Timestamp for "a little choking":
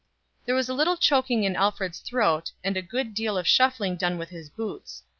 0.67-1.43